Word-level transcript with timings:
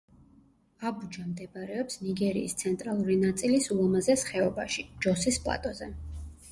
აბუჯა 0.89 1.25
მდებარეობს 1.25 1.99
ნიგერიის 2.05 2.57
ცენტრალური 2.63 3.19
ნაწილის 3.27 3.71
ულამაზეს 3.77 4.27
ხეობაში, 4.33 4.89
ჯოსის 5.07 5.43
პლატოზე. 5.47 5.95